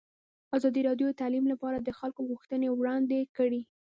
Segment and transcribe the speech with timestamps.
[0.57, 3.61] ازادي راډیو د تعلیم لپاره د خلکو غوښتنې وړاندې کړي.